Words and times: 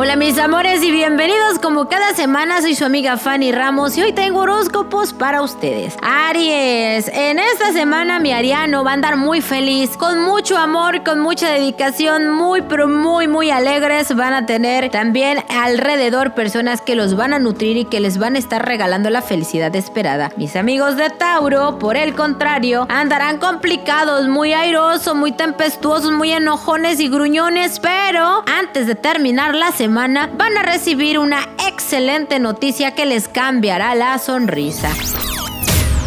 Hola 0.00 0.14
mis 0.14 0.38
amores 0.38 0.84
y 0.84 0.92
bienvenidos 0.92 1.58
como 1.60 1.88
cada 1.88 2.14
semana, 2.14 2.62
soy 2.62 2.76
su 2.76 2.84
amiga 2.84 3.16
Fanny 3.16 3.50
Ramos 3.50 3.98
y 3.98 4.02
hoy 4.02 4.12
tengo 4.12 4.42
horóscopos 4.42 5.12
para 5.12 5.42
ustedes. 5.42 5.96
Aries, 6.02 7.08
en 7.08 7.40
esta 7.40 7.72
semana 7.72 8.20
mi 8.20 8.30
ariano 8.30 8.84
va 8.84 8.92
a 8.92 8.94
andar 8.94 9.16
muy 9.16 9.40
feliz, 9.40 9.96
con 9.96 10.20
mucho 10.20 10.56
amor, 10.56 11.02
con 11.02 11.18
mucha 11.18 11.48
dedicación, 11.48 12.30
muy 12.30 12.62
pero 12.62 12.86
muy 12.86 13.26
muy 13.26 13.50
alegres, 13.50 14.14
van 14.14 14.34
a 14.34 14.46
tener 14.46 14.88
también 14.90 15.40
alrededor 15.48 16.32
personas 16.32 16.80
que 16.80 16.94
los 16.94 17.16
van 17.16 17.34
a 17.34 17.40
nutrir 17.40 17.76
y 17.76 17.84
que 17.84 17.98
les 17.98 18.18
van 18.18 18.36
a 18.36 18.38
estar 18.38 18.64
regalando 18.64 19.10
la 19.10 19.20
felicidad 19.20 19.74
esperada. 19.74 20.30
Mis 20.36 20.54
amigos 20.54 20.96
de 20.96 21.10
Tauro, 21.10 21.80
por 21.80 21.96
el 21.96 22.14
contrario, 22.14 22.86
andarán 22.88 23.38
complicados, 23.38 24.28
muy 24.28 24.52
airosos, 24.52 25.16
muy 25.16 25.32
tempestuosos, 25.32 26.12
muy 26.12 26.30
enojones 26.30 27.00
y 27.00 27.08
gruñones, 27.08 27.80
pero 27.80 28.44
antes 28.46 28.86
de 28.86 28.94
terminar 28.94 29.56
la 29.56 29.72
semana, 29.72 29.87
van 29.94 30.16
a 30.16 30.62
recibir 30.62 31.18
una 31.18 31.40
excelente 31.66 32.38
noticia 32.38 32.94
que 32.94 33.06
les 33.06 33.28
cambiará 33.28 33.94
la 33.94 34.18
sonrisa. 34.18 34.90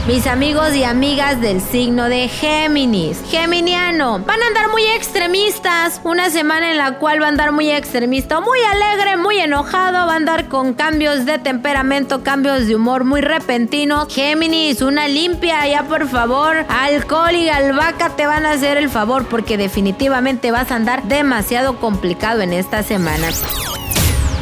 Mis 0.08 0.26
amigos 0.26 0.76
y 0.76 0.84
amigas 0.84 1.40
del 1.42 1.62
signo 1.62 2.10
de 2.10 2.28
Géminis, 2.28 3.22
Geminiano, 3.30 4.18
van 4.26 4.42
a 4.42 4.48
andar 4.48 4.70
muy 4.70 4.84
extremistas. 4.84 6.02
Una 6.04 6.32
semana 6.32 6.72
en 6.72 6.80
la 6.80 6.98
cual 6.98 7.22
va 7.22 7.28
a 7.28 7.30
andar 7.30 7.52
muy 7.52 7.70
extremista, 7.70 8.42
muy 8.42 8.58
alegre, 8.64 9.18
muy 9.18 9.38
enojado, 9.38 10.08
va 10.08 10.14
a 10.14 10.16
andar 10.16 10.48
con 10.48 10.74
cambios 10.74 11.28
de 11.28 11.38
temperamento, 11.38 12.24
cambios 12.24 12.66
de 12.66 12.76
humor 12.76 13.04
muy 13.04 13.22
repentinos. 13.22 14.12
Géminis, 14.12 14.82
una 14.82 15.08
limpia 15.08 15.68
ya 15.68 15.84
por 15.84 16.08
favor. 16.08 16.66
Alcohol 16.68 17.36
y 17.36 17.50
albahaca 17.50 18.10
te 18.16 18.26
van 18.26 18.48
a 18.48 18.54
hacer 18.54 18.78
el 18.78 18.90
favor 18.90 19.28
porque 19.28 19.56
definitivamente 19.56 20.50
vas 20.50 20.72
a 20.72 20.78
andar 20.78 21.04
demasiado 21.04 21.80
complicado 21.80 22.42
en 22.42 22.54
esta 22.54 22.82
semana 22.82 23.30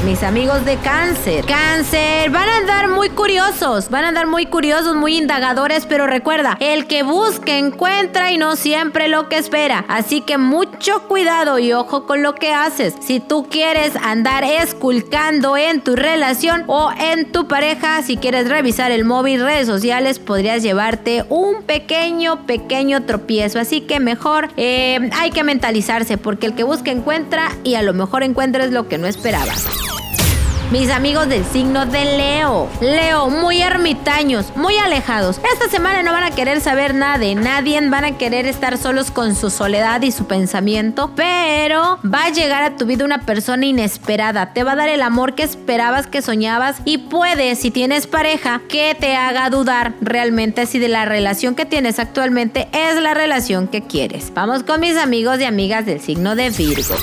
mis 0.04 0.24
amigos 0.24 0.64
de 0.66 0.78
cáncer. 0.78 1.46
Cáncer, 1.46 2.30
van 2.30 2.48
a 2.48 2.58
andar 2.58 2.90
muy 2.90 3.10
curiosos, 3.10 3.90
van 3.90 4.06
a 4.06 4.10
andar 4.10 4.28
muy 4.28 4.46
curiosos, 4.46 4.96
muy 4.96 5.18
indagadores, 5.18 5.86
pero 5.86 6.08
recuerda, 6.08 6.58
el 6.60 6.88
que 6.88 7.04
busca 7.04 7.58
encuentra 7.58 8.32
y 8.32 8.38
no 8.38 8.56
siempre 8.56 9.08
lo 9.08 9.30
que 9.30 9.38
espera. 9.38 9.86
Así 9.88 10.22
que 10.22 10.38
mucho 10.38 11.08
cuidado 11.08 11.60
y 11.60 11.74
ojo 11.74 12.06
con 12.06 12.24
lo 12.24 12.36
que 12.36 12.54
haces. 12.54 12.94
Si 13.02 13.20
tú 13.20 13.48
quieres 13.50 13.96
andar 13.98 14.44
esculcando 14.44 15.58
en 15.58 15.82
tu 15.82 15.96
relación 15.96 16.64
o 16.68 16.92
en 16.98 17.32
tu 17.32 17.48
pareja, 17.48 18.02
si 18.04 18.18
quieres 18.18 18.48
revisar 18.48 18.92
el 18.92 19.06
móvil, 19.06 19.42
redes 19.42 19.68
sociales, 19.68 20.20
podrías 20.20 20.64
llevarte 20.64 21.26
un 21.30 21.64
pequeño, 21.64 22.46
pequeño 22.46 23.04
tropiezo. 23.04 23.60
Así 23.60 23.82
que 23.82 24.00
mejor 24.00 24.50
eh, 24.56 25.10
hay 25.18 25.32
que 25.32 25.44
mentalizarse 25.44 26.18
porque 26.18 26.48
el 26.48 26.56
que 26.56 26.64
busca 26.64 26.92
encuentra 26.92 27.52
y 27.64 27.76
a 27.76 27.82
lo 27.82 27.94
mejor 27.94 28.24
encuentres 28.24 28.72
lo 28.72 28.88
que 28.88 28.98
no 28.98 29.08
esperabas. 29.08 29.89
Mis 30.72 30.92
amigos 30.92 31.28
del 31.28 31.44
signo 31.46 31.88
de 31.88 32.06
Leo. 32.06 32.70
Leo, 32.80 33.32
muy 33.32 33.60
ermitaños, 33.60 34.56
muy 34.56 34.78
alejados. 34.78 35.42
Esta 35.52 35.68
semana 35.68 36.04
no 36.04 36.12
van 36.12 36.24
a 36.24 36.30
querer 36.30 36.62
saber 36.62 36.94
nada 36.94 37.18
de 37.18 37.34
nadie, 37.34 37.82
van 37.90 38.06
a 38.06 38.20
querer 38.20 38.46
estar 38.46 38.78
solos 38.78 39.10
con 39.10 39.34
su 39.34 39.50
soledad 39.50 40.04
y 40.04 40.12
su 40.12 40.28
pensamiento, 40.28 41.12
pero 41.16 41.98
va 42.06 42.26
a 42.26 42.30
llegar 42.30 42.62
a 42.62 42.78
tu 42.78 42.86
vida 42.86 43.04
una 43.04 43.22
persona 43.26 43.66
inesperada. 43.66 44.54
Te 44.54 44.64
va 44.64 44.74
a 44.74 44.76
dar 44.76 44.90
el 44.90 45.02
amor 45.02 45.34
que 45.34 45.42
esperabas, 45.42 46.06
que 46.06 46.22
soñabas 46.22 46.76
y 46.86 47.00
puede, 47.00 47.56
si 47.56 47.72
tienes 47.72 48.06
pareja, 48.06 48.62
que 48.70 48.96
te 49.00 49.16
haga 49.16 49.50
dudar 49.50 49.96
realmente 50.02 50.68
si 50.68 50.78
de 50.78 50.88
la 50.88 51.06
relación 51.06 51.56
que 51.56 51.66
tienes 51.66 51.98
actualmente 51.98 52.70
es 52.74 53.02
la 53.02 53.16
relación 53.16 53.68
que 53.68 53.82
quieres. 53.82 54.32
Vamos 54.36 54.62
con 54.62 54.82
mis 54.82 54.98
amigos 54.98 55.40
y 55.40 55.46
amigas 55.46 55.88
del 55.88 56.00
signo 56.00 56.36
de 56.36 56.52
Virgo. 56.52 56.96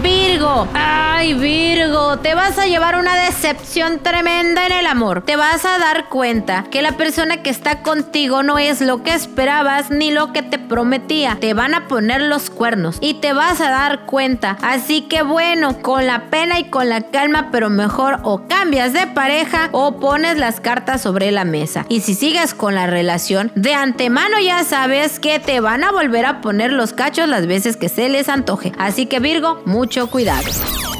Virgo, 0.00 0.68
ay 0.72 1.34
Virgo, 1.34 2.18
te 2.20 2.34
vas 2.34 2.58
a 2.58 2.66
llevar 2.66 2.96
una 2.98 3.14
decepción 3.14 3.98
tremenda 3.98 4.64
en 4.64 4.72
el 4.72 4.86
amor. 4.86 5.22
Te 5.22 5.36
vas 5.36 5.66
a 5.66 5.78
dar 5.78 6.08
cuenta 6.08 6.64
que 6.70 6.80
la 6.80 6.92
persona 6.92 7.42
que 7.42 7.50
está 7.50 7.82
contigo 7.82 8.42
no 8.42 8.58
es 8.58 8.80
lo 8.80 9.02
que 9.02 9.12
esperabas 9.12 9.90
ni 9.90 10.10
lo 10.10 10.32
que 10.32 10.42
te 10.42 10.58
prometía. 10.58 11.36
Te 11.40 11.52
van 11.52 11.74
a 11.74 11.88
poner 11.88 12.22
los 12.22 12.48
cuernos 12.48 12.96
y 13.02 13.14
te 13.14 13.34
vas 13.34 13.60
a 13.60 13.68
dar 13.68 14.06
cuenta. 14.06 14.56
Así 14.62 15.02
que 15.02 15.22
bueno, 15.22 15.82
con 15.82 16.06
la 16.06 16.30
pena 16.30 16.58
y 16.58 16.70
con 16.70 16.88
la 16.88 17.02
calma, 17.02 17.50
pero 17.52 17.68
mejor 17.68 18.20
o 18.22 18.46
cambias 18.48 18.94
de 18.94 19.06
pareja 19.08 19.68
o 19.72 20.00
pones 20.00 20.38
las 20.38 20.60
cartas 20.60 21.02
sobre 21.02 21.32
la 21.32 21.44
mesa. 21.44 21.84
Y 21.90 22.00
si 22.00 22.14
sigues 22.14 22.54
con 22.54 22.74
la 22.74 22.86
relación, 22.86 23.52
de 23.56 23.74
antemano 23.74 24.38
ya 24.40 24.64
sabes 24.64 25.20
que 25.20 25.38
te 25.38 25.60
van 25.60 25.84
a 25.84 25.92
volver 25.92 26.24
a 26.24 26.40
poner 26.40 26.72
los 26.72 26.94
cachos 26.94 27.28
las 27.28 27.46
veces 27.46 27.76
que 27.76 27.90
se 27.90 28.08
les 28.08 28.30
antoje. 28.30 28.72
Así 28.78 29.04
que 29.04 29.20
Virgo, 29.20 29.60
muy 29.66 29.81
mucho 29.82 30.06
cuidado. 30.06 30.91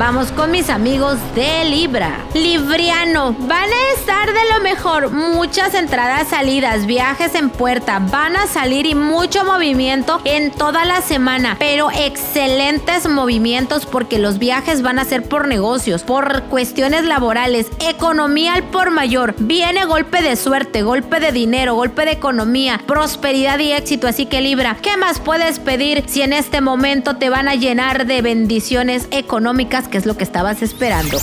Vamos 0.00 0.32
con 0.32 0.50
mis 0.50 0.70
amigos 0.70 1.18
de 1.34 1.66
Libra. 1.66 2.24
Libriano, 2.32 3.34
van 3.40 3.68
a 3.68 3.98
estar 3.98 4.32
de 4.32 4.54
lo 4.54 4.62
mejor. 4.62 5.10
Muchas 5.10 5.74
entradas, 5.74 6.28
salidas, 6.28 6.86
viajes 6.86 7.34
en 7.34 7.50
puerta. 7.50 7.98
Van 7.98 8.34
a 8.34 8.46
salir 8.46 8.86
y 8.86 8.94
mucho 8.94 9.44
movimiento 9.44 10.22
en 10.24 10.52
toda 10.52 10.86
la 10.86 11.02
semana. 11.02 11.56
Pero 11.58 11.90
excelentes 11.90 13.10
movimientos 13.10 13.84
porque 13.84 14.18
los 14.18 14.38
viajes 14.38 14.80
van 14.80 14.98
a 14.98 15.04
ser 15.04 15.22
por 15.28 15.46
negocios, 15.46 16.02
por 16.02 16.44
cuestiones 16.44 17.04
laborales, 17.04 17.66
economía 17.86 18.54
al 18.54 18.62
por 18.62 18.90
mayor. 18.90 19.34
Viene 19.36 19.84
golpe 19.84 20.22
de 20.22 20.36
suerte, 20.36 20.80
golpe 20.80 21.20
de 21.20 21.30
dinero, 21.30 21.74
golpe 21.74 22.06
de 22.06 22.12
economía, 22.12 22.80
prosperidad 22.86 23.58
y 23.58 23.72
éxito. 23.72 24.08
Así 24.08 24.24
que 24.24 24.40
Libra, 24.40 24.78
¿qué 24.80 24.96
más 24.96 25.20
puedes 25.20 25.58
pedir 25.58 26.04
si 26.06 26.22
en 26.22 26.32
este 26.32 26.62
momento 26.62 27.16
te 27.16 27.28
van 27.28 27.48
a 27.48 27.54
llenar 27.54 28.06
de 28.06 28.22
bendiciones 28.22 29.06
económicas? 29.10 29.89
Qué 29.90 29.98
es 29.98 30.06
lo 30.06 30.16
que 30.16 30.24
estabas 30.24 30.62
esperando. 30.62 31.18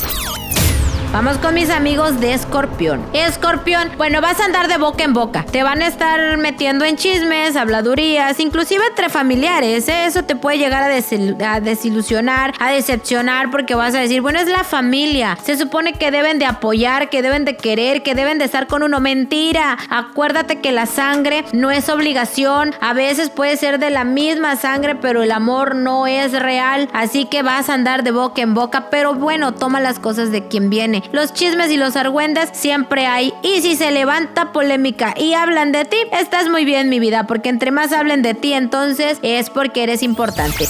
Vamos 1.13 1.37
con 1.37 1.55
mis 1.55 1.69
amigos 1.69 2.19
de 2.19 2.33
Escorpión. 2.33 3.01
Escorpión, 3.13 3.89
bueno, 3.97 4.19
vas 4.19 4.41
a 4.41 4.45
andar 4.45 4.67
de 4.67 4.77
boca 4.77 5.05
en 5.05 5.13
boca. 5.13 5.45
Te 5.45 5.63
van 5.63 5.81
a 5.81 5.87
estar 5.87 6.37
metiendo 6.37 6.83
en 6.83 6.97
chismes, 6.97 7.55
habladurías, 7.55 8.39
inclusive 8.41 8.85
entre 8.85 9.07
familiares. 9.07 9.87
¿eh? 9.87 10.05
Eso 10.05 10.23
te 10.23 10.35
puede 10.35 10.57
llegar 10.57 10.83
a, 10.83 11.59
desilusionar, 11.61 12.53
a 12.59 12.71
decepcionar, 12.71 13.49
porque 13.49 13.73
vas 13.73 13.95
a 13.95 13.99
decir, 13.99 14.21
bueno, 14.21 14.39
es 14.39 14.47
la 14.47 14.65
familia. 14.65 15.37
Se 15.43 15.57
supone 15.57 15.93
que 15.93 16.11
deben 16.11 16.39
de 16.39 16.45
apoyar, 16.45 17.09
que 17.09 17.21
deben 17.21 17.45
de 17.45 17.55
querer, 17.55 18.03
que 18.03 18.13
deben 18.13 18.37
de 18.37 18.45
estar 18.45 18.67
con 18.67 18.83
uno. 18.83 18.99
Mentira. 18.99 19.77
Acuérdate 19.89 20.59
que 20.59 20.73
la 20.73 20.87
sangre 20.87 21.45
no 21.53 21.71
es 21.71 21.87
obligación. 21.87 22.75
A 22.81 22.93
veces 22.93 23.29
puede 23.29 23.55
ser 23.55 23.79
de 23.79 23.91
la 23.91 24.03
misma 24.03 24.57
sangre, 24.57 24.95
pero 24.95 25.23
el 25.23 25.31
amor 25.31 25.73
no 25.73 26.05
es 26.05 26.33
real. 26.33 26.89
Así 26.91 27.25
que 27.25 27.43
vas 27.43 27.69
a 27.69 27.75
andar 27.75 28.03
de 28.03 28.11
boca 28.11 28.41
en 28.41 28.53
boca. 28.53 28.89
Pero 28.89 29.15
bueno, 29.15 29.53
toma 29.53 29.79
las 29.79 29.99
cosas 29.99 30.31
de 30.31 30.47
quien 30.47 30.69
viene 30.69 30.96
los 31.11 31.33
chismes 31.33 31.71
y 31.71 31.77
los 31.77 31.95
argüendes 31.95 32.49
siempre 32.53 33.05
hay. 33.05 33.33
Y 33.41 33.61
si 33.61 33.75
se 33.75 33.91
levanta 33.91 34.51
polémica 34.51 35.13
y 35.17 35.33
hablan 35.33 35.71
de 35.71 35.85
ti, 35.85 35.97
estás 36.11 36.49
muy 36.49 36.65
bien, 36.65 36.89
mi 36.89 36.99
vida, 36.99 37.27
porque 37.27 37.49
entre 37.49 37.71
más 37.71 37.91
hablen 37.91 38.21
de 38.21 38.33
ti, 38.33 38.53
entonces 38.53 39.19
es 39.21 39.49
porque 39.49 39.83
eres 39.83 40.03
importante. 40.03 40.67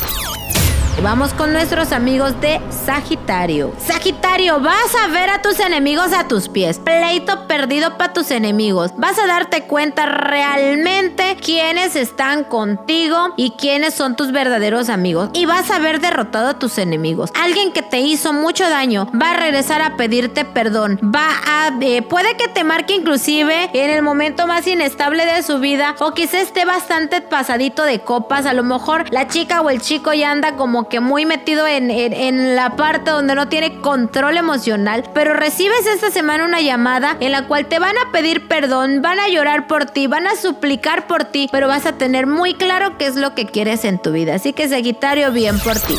Vamos 1.04 1.32
con 1.36 1.54
nuestros 1.54 1.92
amigos 1.92 2.42
de 2.42 2.60
Sagitario. 2.72 3.72
Sagitario, 3.78 4.60
vas 4.60 4.96
a 5.04 5.08
ver 5.10 5.30
a 5.30 5.44
tus 5.44 5.60
enemigos 5.60 6.12
a 6.12 6.28
tus 6.28 6.50
pies. 6.50 6.80
Pleito 6.80 7.48
perdido 7.48 7.98
para 7.98 8.14
tus 8.14 8.32
enemigos. 8.32 8.92
Vas 8.98 9.20
a 9.20 9.28
darte 9.28 9.64
cuenta 9.66 10.08
realmente 10.08 11.38
quiénes 11.40 11.96
están 11.96 12.44
contigo 12.44 13.32
y 13.38 13.52
quiénes 13.52 13.94
son 13.94 14.16
tus 14.16 14.32
verdaderos 14.32 14.90
amigos. 14.90 15.30
Y 15.34 15.46
vas 15.46 15.70
a 15.70 15.76
haber 15.76 16.02
derrotado 16.02 16.50
a 16.50 16.60
tus 16.60 16.80
enemigos. 16.80 17.30
Alguien 17.36 17.74
que 17.74 17.84
te 17.84 18.00
hizo 18.00 18.34
mucho 18.34 18.68
daño 18.68 19.08
va 19.22 19.32
a 19.32 19.38
regresar 19.38 19.84
a 19.84 19.98
pedirte 19.98 20.46
perdón. 20.46 21.00
Va 21.04 21.28
a... 21.46 21.72
Eh, 21.80 22.02
puede 22.02 22.36
que 22.38 22.48
te 22.48 22.64
marque 22.64 22.96
inclusive 22.96 23.70
en 23.72 23.92
el 23.92 24.02
momento 24.02 24.48
más 24.48 24.66
inestable 24.66 25.28
de 25.28 25.44
su 25.44 25.60
vida 25.60 25.96
o 26.00 26.14
quizás 26.14 26.42
esté 26.42 26.66
bastante 26.66 27.22
pasadito 27.22 27.84
de 27.84 28.00
copas. 28.00 28.48
A 28.48 28.54
lo 28.54 28.64
mejor 28.64 29.06
la 29.14 29.28
chica 29.28 29.62
o 29.62 29.70
el 29.70 29.80
chico 29.80 30.12
ya 30.14 30.32
anda 30.32 30.56
como 30.56 30.87
que 30.90 31.00
muy 31.00 31.26
metido 31.26 31.68
en, 31.68 31.92
en, 31.92 32.56
la 32.56 32.76
parte 32.76 33.12
donde 33.12 33.36
no 33.36 33.48
tiene 33.48 33.80
control 33.82 34.38
emocional, 34.38 35.04
pero 35.14 35.34
recibes 35.34 35.86
esta 35.86 36.12
semana 36.12 36.46
una 36.46 36.62
llamada 36.62 37.18
en 37.20 37.32
la 37.32 37.48
cual 37.48 37.66
te 37.68 37.80
van 37.80 37.96
a 37.98 38.12
pedir 38.12 38.48
perdón, 38.48 39.02
van 39.02 39.20
a 39.20 39.28
llorar 39.28 39.68
por 39.68 39.86
ti, 39.86 40.08
van 40.08 40.28
a 40.28 40.36
suplicar 40.36 41.08
por 41.08 41.26
ti, 41.26 41.48
pero 41.52 41.68
vas 41.68 41.86
a 41.86 41.98
tener 41.98 42.28
muy 42.28 42.54
claro 42.54 42.98
qué 42.98 43.08
es 43.08 43.16
lo 43.16 43.36
que 43.36 43.46
quieres 43.46 43.86
en 43.86 44.00
tu 44.00 44.12
vida. 44.12 44.36
Así 44.36 44.54
que 44.54 44.68
Sagitario, 44.68 45.32
bien 45.32 45.60
por 45.60 45.80
ti. 45.80 45.96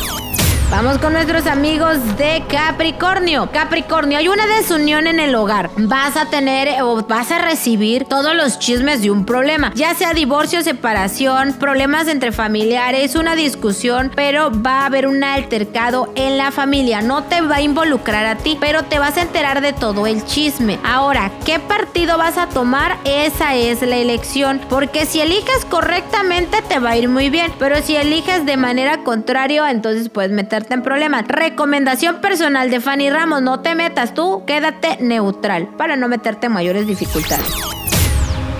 Vamos 0.71 0.99
con 0.99 1.13
nuestros 1.13 1.47
amigos 1.47 1.97
de 2.15 2.43
Capricornio. 2.47 3.49
Capricornio, 3.51 4.19
hay 4.19 4.27
una 4.27 4.45
desunión 4.45 5.07
en 5.07 5.19
el 5.19 5.33
hogar. 5.33 5.71
Vas 5.77 6.15
a 6.15 6.27
tener 6.27 6.83
o 6.83 7.01
vas 7.07 7.31
a 7.31 7.39
recibir 7.39 8.05
todos 8.05 8.35
los 8.35 8.59
chismes 8.59 9.01
de 9.01 9.09
un 9.09 9.25
problema, 9.25 9.71
ya 9.73 9.95
sea 9.95 10.13
divorcio, 10.13 10.61
separación, 10.61 11.53
problemas 11.53 12.07
entre 12.07 12.31
familiares, 12.31 13.15
una 13.15 13.35
discusión, 13.35 14.11
pero 14.15 14.51
va 14.51 14.81
a 14.81 14.85
haber 14.85 15.07
un 15.07 15.23
altercado 15.23 16.13
en 16.15 16.37
la 16.37 16.51
familia. 16.51 17.01
No 17.01 17.23
te 17.23 17.41
va 17.41 17.55
a 17.55 17.61
involucrar 17.61 18.27
a 18.27 18.35
ti, 18.35 18.55
pero 18.61 18.83
te 18.83 18.99
vas 18.99 19.17
a 19.17 19.23
enterar 19.23 19.61
de 19.61 19.73
todo 19.73 20.05
el 20.05 20.23
chisme. 20.23 20.77
Ahora, 20.83 21.31
¿qué 21.47 21.57
partido 21.57 22.19
vas 22.19 22.37
a 22.37 22.47
tomar? 22.47 22.95
Esa 23.05 23.55
es 23.55 23.81
la 23.81 23.97
elección, 23.97 24.61
porque 24.69 25.07
si 25.07 25.19
eliges 25.19 25.65
correctamente 25.67 26.61
te 26.61 26.77
va 26.77 26.91
a 26.91 26.97
ir 26.97 27.09
muy 27.09 27.31
bien, 27.31 27.51
pero 27.57 27.81
si 27.81 27.95
eliges 27.95 28.45
de 28.45 28.55
manera 28.55 29.03
contraria, 29.03 29.71
entonces 29.71 30.09
puedes 30.09 30.31
meter 30.31 30.58
en 30.69 30.83
problemas. 30.83 31.27
Recomendación 31.27 32.21
personal 32.21 32.69
de 32.69 32.79
Fanny 32.79 33.09
Ramos, 33.09 33.41
no 33.41 33.61
te 33.61 33.75
metas 33.75 34.13
tú, 34.13 34.43
quédate 34.45 34.97
neutral 34.99 35.67
para 35.77 35.95
no 35.95 36.07
meterte 36.07 36.47
en 36.47 36.53
mayores 36.53 36.87
dificultades. 36.87 37.78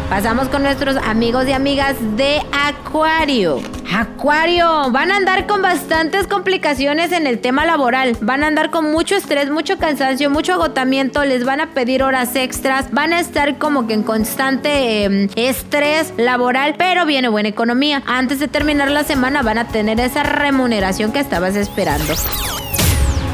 Pasamos 0.10 0.48
con 0.50 0.64
nuestros 0.64 0.98
amigos 0.98 1.48
y 1.48 1.52
amigas 1.52 1.96
de 2.18 2.42
Acuario. 2.52 3.62
Acuario, 3.94 4.90
van 4.90 5.12
a 5.12 5.18
andar 5.18 5.46
con 5.46 5.62
bastantes 5.62 6.26
complicaciones 6.26 7.12
en 7.12 7.28
el 7.28 7.40
tema 7.40 7.64
laboral. 7.66 8.18
Van 8.20 8.44
a 8.44 8.48
andar 8.48 8.72
con 8.72 8.92
mucho 8.92 9.16
estrés, 9.16 9.52
mucho 9.52 9.78
cansancio, 9.78 10.32
mucho 10.32 10.54
agotamiento. 10.54 11.24
Les 11.26 11.46
van 11.46 11.62
a 11.62 11.68
pedir 11.76 12.02
horas 12.02 12.36
extras. 12.36 12.92
Van 12.92 13.14
a 13.14 13.20
estar 13.20 13.60
como 13.60 13.86
que 13.86 13.94
en 13.94 14.02
constante 14.02 15.04
em, 15.04 15.30
estrés 15.36 16.12
laboral, 16.18 16.74
pero 16.76 17.06
viene 17.06 17.30
buena 17.30 17.50
economía. 17.50 18.02
Antes 18.08 18.40
de 18.40 18.48
terminar 18.48 18.90
la 18.90 19.04
semana 19.04 19.44
van 19.44 19.60
a 19.60 19.68
tener 19.68 20.00
esa 20.00 20.24
remuneración 20.24 21.12
que 21.12 21.20
estabas 21.20 21.56
esperando. 21.56 22.16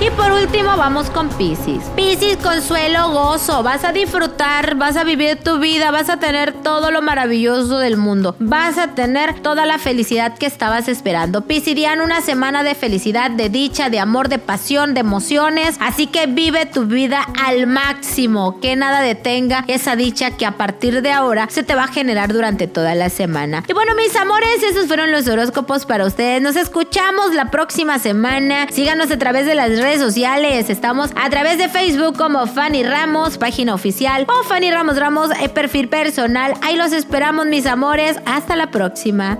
Y 0.05 0.11
por 0.11 0.31
último 0.31 0.77
vamos 0.77 1.09
con 1.09 1.29
Pisces. 1.29 1.83
Pisces, 1.95 2.37
consuelo, 2.37 3.09
gozo. 3.09 3.63
Vas 3.63 3.83
a 3.83 3.91
disfrutar, 3.91 4.75
vas 4.75 4.97
a 4.97 5.03
vivir 5.03 5.37
tu 5.37 5.57
vida, 5.57 5.89
vas 5.89 6.09
a 6.11 6.19
tener 6.19 6.53
todo 6.53 6.91
lo 6.91 7.01
maravilloso 7.01 7.79
del 7.79 7.97
mundo. 7.97 8.35
Vas 8.37 8.77
a 8.77 8.89
tener 8.89 9.39
toda 9.39 9.65
la 9.65 9.79
felicidad 9.79 10.37
que 10.37 10.45
estabas 10.45 10.89
esperando. 10.89 11.47
Piscidiano, 11.47 12.03
una 12.03 12.21
semana 12.21 12.61
de 12.61 12.75
felicidad, 12.75 13.31
de 13.31 13.49
dicha, 13.49 13.89
de 13.89 13.99
amor, 13.99 14.29
de 14.29 14.37
pasión, 14.37 14.93
de 14.93 14.99
emociones. 14.99 15.75
Así 15.79 16.05
que 16.05 16.27
vive 16.27 16.67
tu 16.67 16.85
vida 16.85 17.25
al 17.43 17.65
máximo. 17.65 18.59
Que 18.59 18.75
nada 18.75 19.01
detenga 19.01 19.65
esa 19.67 19.95
dicha 19.95 20.37
que 20.37 20.45
a 20.45 20.51
partir 20.51 21.01
de 21.01 21.13
ahora 21.13 21.47
se 21.49 21.63
te 21.63 21.73
va 21.73 21.85
a 21.85 21.87
generar 21.87 22.31
durante 22.31 22.67
toda 22.67 22.93
la 22.93 23.09
semana. 23.09 23.63
Y 23.67 23.73
bueno, 23.73 23.95
mis 23.95 24.15
amores, 24.15 24.61
esos 24.61 24.85
fueron 24.85 25.11
los 25.11 25.27
horóscopos 25.27 25.87
para 25.87 26.05
ustedes. 26.05 26.43
Nos 26.43 26.57
escuchamos 26.57 27.33
la 27.33 27.49
próxima 27.49 27.97
semana. 27.97 28.67
Síganos 28.69 29.09
a 29.09 29.17
través 29.17 29.47
de 29.47 29.55
las 29.55 29.69
redes 29.79 29.94
sociales. 29.99 30.69
Estamos 30.69 31.11
a 31.15 31.29
través 31.29 31.57
de 31.57 31.69
Facebook 31.69 32.17
como 32.17 32.47
Fanny 32.47 32.83
Ramos, 32.83 33.37
página 33.37 33.73
oficial, 33.73 34.25
o 34.27 34.43
Fanny 34.43 34.71
Ramos 34.71 34.97
Ramos, 34.97 35.29
eh, 35.41 35.49
perfil 35.49 35.89
personal. 35.89 36.53
Ahí 36.61 36.75
los 36.75 36.91
esperamos, 36.91 37.45
mis 37.45 37.65
amores. 37.65 38.17
Hasta 38.25 38.55
la 38.55 38.71
próxima. 38.71 39.37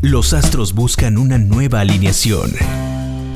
Los 0.00 0.32
astros 0.32 0.74
buscan 0.74 1.18
una 1.18 1.38
nueva 1.38 1.80
alineación 1.80 2.50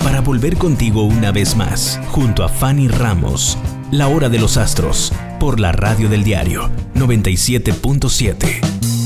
para 0.03 0.21
volver 0.21 0.57
contigo 0.57 1.03
una 1.03 1.33
vez 1.33 1.57
más, 1.57 2.01
junto 2.09 2.45
a 2.45 2.49
Fanny 2.49 2.89
Ramos. 2.89 3.59
La 3.91 4.09
hora 4.09 4.29
de 4.29 4.39
los 4.39 4.57
astros, 4.57 5.13
por 5.41 5.61
la 5.61 5.73
radio 5.73 6.09
del 6.09 6.25
diario 6.25 6.71
97.7. 6.95 8.98